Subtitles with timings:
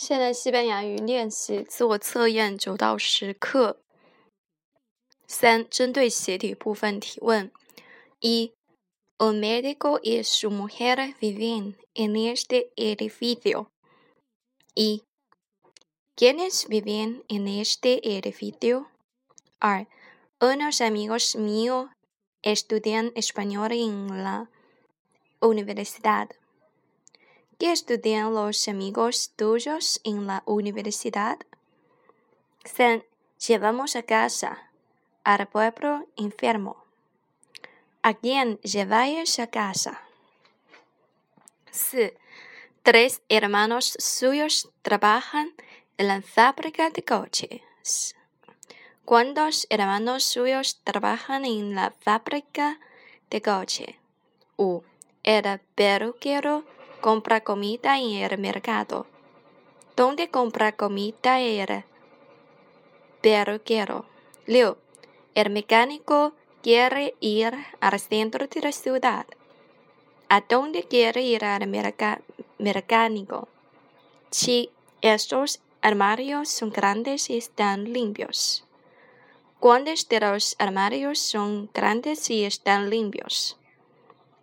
[0.00, 3.80] 现在西班牙语练习自我测验九到十课。
[5.26, 7.50] 三、针对写题部分提问：
[8.20, 8.52] 一，
[9.18, 13.68] Un médico y su mujer viven en este edificio。
[14.74, 18.86] 一，¿Quiénes viven en este edificio？
[19.58, 19.86] 二，
[20.38, 21.88] Unos amigos míos
[22.42, 24.50] estudian español en la
[25.40, 26.28] universidad。
[27.61, 31.37] ¿Qué estudian los amigos tuyos en la universidad?
[32.63, 33.03] 3.
[33.47, 34.71] Llevamos a casa
[35.23, 36.83] al pueblo enfermo.
[38.01, 40.01] ¿A quién lleváis a casa?
[41.91, 42.17] 4.
[42.81, 45.53] Tres hermanos suyos trabajan
[45.99, 48.15] en la fábrica de coches.
[49.05, 52.79] ¿Cuántos hermanos suyos trabajan en la fábrica
[53.29, 53.95] de coches?
[54.57, 54.83] 5.
[55.23, 56.65] El peluquero
[57.01, 59.07] compra comida en el mercado.
[59.95, 61.83] ¿Dónde compra comida el
[63.21, 64.05] perruquero?
[64.45, 64.77] Leo.
[65.35, 69.25] El mecánico quiere ir al centro de la ciudad.
[70.29, 71.67] ¿A dónde quiere ir el
[72.57, 73.47] mecánico?
[74.29, 74.69] Si
[75.01, 78.65] estos armarios son grandes y están limpios.
[79.59, 83.57] ¿Cuántos de los armarios son grandes y están limpios?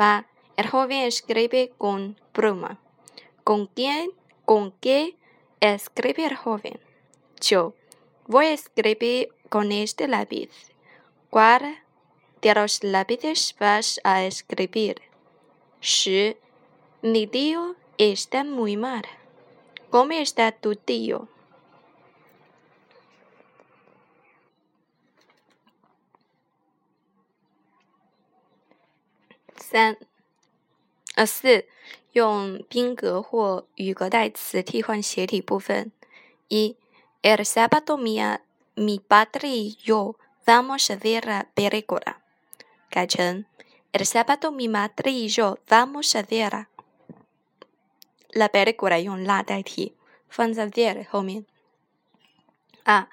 [0.00, 0.26] Va.
[0.56, 2.78] El joven escribe con pluma.
[3.42, 4.10] ¿Con quién?
[4.44, 5.16] ¿Con qué
[5.60, 6.78] escribe el joven?
[7.40, 7.74] Yo
[8.26, 10.50] voy a escribir con este lápiz.
[11.30, 11.82] ¿Cuál
[12.40, 15.02] de los lápices vas a escribir?
[15.80, 16.36] Sí.
[17.02, 19.04] Mi tío está muy mal.
[19.90, 21.28] ¿Cómo está tu tío?
[31.14, 31.66] 呃，四，
[32.12, 35.92] 用宾格或语格代词替换斜体部分。
[36.48, 36.76] 一
[37.22, 38.20] ，El sábado mi
[38.74, 42.16] mi padre y yo vamos a ver la película。
[42.90, 43.44] 改成
[43.92, 46.66] ，El sábado mi madre y yo vamos a ver
[48.30, 49.92] la película，用 la 代替，
[50.28, 51.46] 放在 ver 后面。
[52.82, 53.08] 二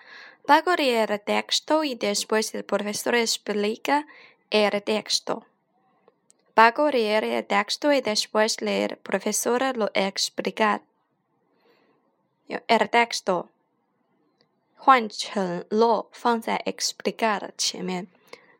[0.48, 4.06] ，Pago el texto y después el profesor explica
[4.50, 5.46] el texto。
[6.55, 10.83] Pago leer el texto y después leer profesora lo explicar.
[12.49, 13.49] El texto
[14.79, 18.09] 换成 lo 放在 explicar 前面。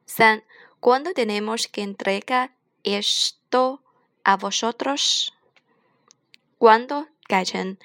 [0.05, 2.51] 三，¿Cuándo tenemos que entregar
[2.85, 3.81] esto
[4.25, 5.33] a vosotros?
[6.59, 7.79] ¿Cuándo 改成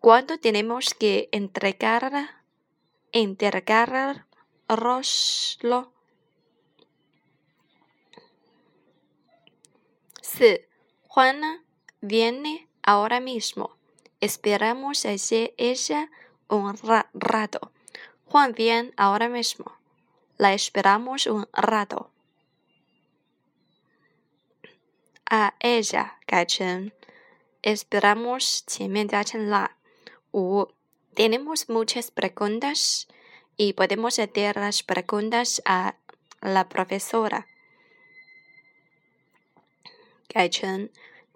[0.00, 2.42] ¿Cuándo tenemos que entregar
[3.12, 4.24] entregaroslo?
[10.30, 10.68] 四，
[11.08, 11.64] Juana
[12.00, 13.76] viene ahora mismo.
[14.20, 16.10] Esperamos a ella
[16.48, 16.76] un
[17.14, 17.72] rato.
[18.26, 19.76] Juan viene ahora mismo.
[20.38, 22.10] La esperamos un rato.
[25.28, 26.92] A ella 改成
[27.62, 29.76] esperamos 前面加成 la。
[30.32, 30.68] 五，
[31.14, 33.08] tenemos muchas preguntas
[33.56, 35.96] y podemos hacer las preguntas a
[36.42, 37.46] la profesora.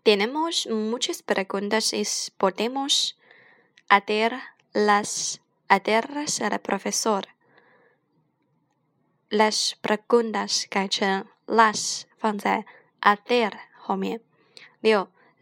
[0.04, 2.04] tenemos muchas preguntas y
[2.38, 3.18] podemos
[3.90, 7.28] hacerlas, hacerlas al profesor.
[9.30, 10.68] Las preguntas
[11.48, 12.08] las
[13.02, 13.58] hacer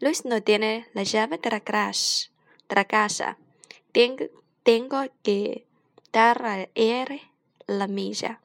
[0.00, 1.60] Luis no tiene la llave de la,
[2.84, 3.38] casa.
[3.92, 4.24] Tengo,
[4.62, 5.66] tengo que
[6.12, 7.20] dar a él
[7.66, 8.40] la milla.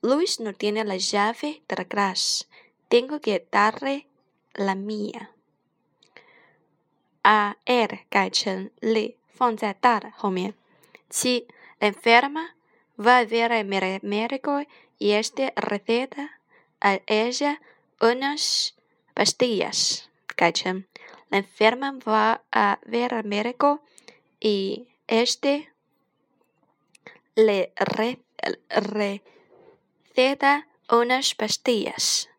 [0.00, 2.46] Luis no tiene la llave de la clase.
[2.91, 4.07] Tengo que darle
[4.53, 5.31] la mía.
[7.23, 10.55] A él 改成 le 放在 dar 后面。
[11.09, 11.47] 七，
[11.79, 12.55] la enferma
[12.97, 14.65] va a ver al médico
[14.97, 16.39] y este receta
[16.79, 17.61] a ella
[17.99, 18.75] unas
[19.13, 20.09] pastillas.
[20.35, 20.85] 改成
[21.29, 23.81] la enferma va a ver al médico
[24.39, 25.69] y este
[27.35, 27.73] le
[28.69, 32.29] receta unas pastillas.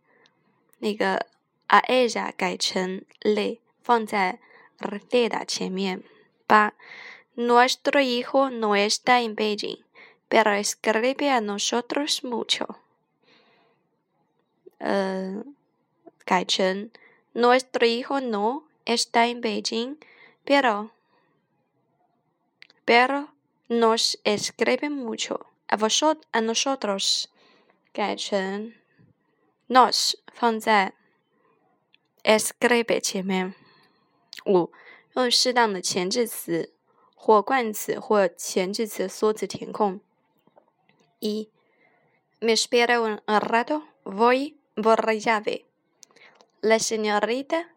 [0.82, 1.26] 那个
[1.66, 4.38] a ella 改成 le 放在
[4.78, 6.02] receta 前面。
[6.46, 6.72] 八，
[7.34, 9.84] Nuestro hijo no está en Beijing,
[10.28, 12.76] pero escribe a nosotros mucho。
[14.78, 15.44] 呃，
[16.24, 16.90] 改成
[17.32, 19.98] Nuestro hijo no está en Beijing,
[20.44, 20.90] pero
[22.84, 23.28] pero
[23.68, 27.28] nos escribe mucho a vosotros a nosotros。
[27.92, 28.74] 改成
[29.67, 30.93] nos 放在
[32.23, 33.53] escribe 前面。
[34.45, 34.71] 五
[35.15, 36.73] 用适当的前置词
[37.15, 40.01] 或冠词或前置词缩词填空。
[41.19, 41.49] 一
[42.41, 45.65] ，Me espera un rato, voy por la llave.
[46.61, 47.69] La señorita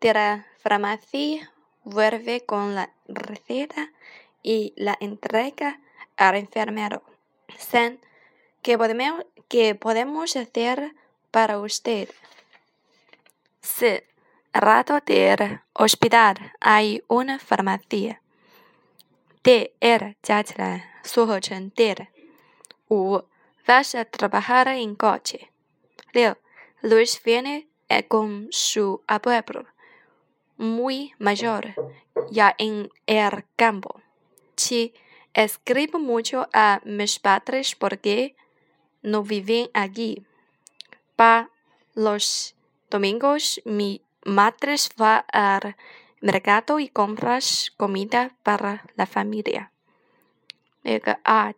[0.00, 1.52] de la farmacia
[1.82, 3.92] vuelve con la receta
[4.42, 5.80] y la entrega
[6.16, 7.02] al enfermero.
[7.58, 8.00] San,
[8.63, 10.95] ¿qué podemos, qué podemos hacer
[11.31, 12.09] para usted?
[13.61, 14.03] 四
[14.53, 18.21] rato del hospital hay una farmacia.
[19.43, 22.07] De er 加起来缩合成 del。
[22.89, 23.23] 五
[23.67, 25.51] vas a trabajar en coche.
[26.13, 26.35] 六
[26.81, 27.67] Luis viene
[28.07, 29.65] con su abuelo
[30.57, 31.73] muy mayor
[32.31, 34.01] ya en el campo.
[34.55, 34.93] 七
[35.33, 38.35] escribo mucho a mis padres porque
[39.03, 40.25] no viven aquí.
[41.15, 41.49] Pa
[41.95, 42.55] los
[42.89, 45.75] domingos mi madre va al
[46.21, 49.71] mercado y compras comida para la familia.
[51.23, 51.53] a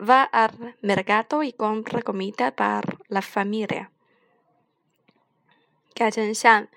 [0.00, 3.90] va al mercado y compra comida para la familia.
[5.94, 6.68] 改成下，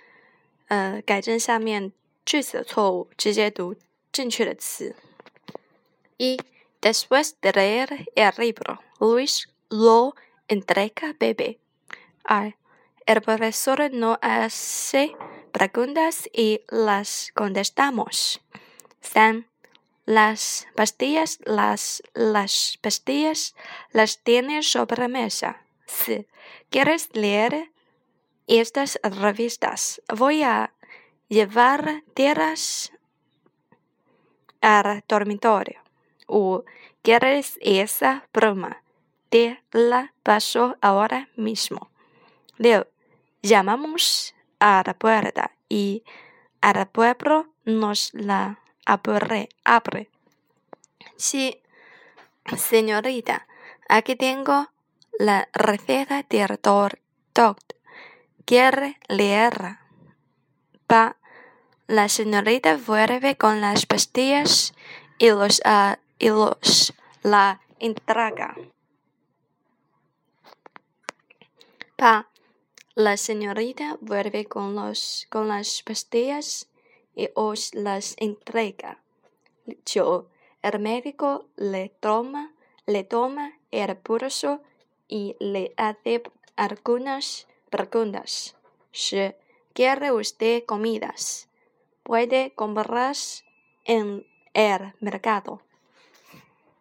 [0.67, 1.93] 呃，改正下面
[2.25, 3.75] 句子的错误，直接读
[4.11, 4.93] 正确的词。
[6.17, 6.37] 一
[6.80, 10.14] Después de leer el libro, Luis lo
[10.48, 11.60] entrega bebé.
[13.06, 15.14] El profesor no hace
[15.52, 18.40] preguntas y las contestamos.
[19.00, 19.46] San,
[20.06, 23.54] Las pastillas, las, las pastillas
[23.92, 25.62] las tiene sobre mesa.
[25.86, 26.26] Si
[26.70, 27.70] quieres leer
[28.46, 30.72] estas revistas, voy a
[31.28, 32.90] llevar tierras
[34.60, 35.79] al dormitorio.
[36.32, 36.64] ¿O
[37.02, 38.84] quieres esa broma?
[39.30, 41.90] Te la paso ahora mismo.
[42.56, 42.86] Leo,
[43.42, 46.04] llamamos a la puerta y
[46.60, 49.48] al pueblo nos la abre.
[49.64, 50.08] abre.
[51.16, 51.60] Sí,
[52.56, 53.48] señorita,
[53.88, 54.70] aquí tengo
[55.18, 57.00] la receta del doctor.
[58.44, 59.80] ¿Quiere leerla?
[60.86, 61.16] Pa
[61.88, 64.74] la señorita vuelve con las pastillas
[65.18, 68.54] y los, uh, y los la entrega.
[71.96, 72.28] Pa
[72.94, 76.68] la señorita vuelve con, los, con las pastillas
[77.16, 79.02] y os las entrega.
[79.86, 80.28] Yo,
[80.62, 82.52] el médico le toma,
[82.86, 84.60] le toma el pulso
[85.08, 86.22] y le hace
[86.56, 88.56] algunas preguntas.
[88.92, 89.32] Si
[89.72, 91.48] quiere usted comidas,
[92.02, 93.44] puede comprarlas
[93.84, 95.62] en el mercado.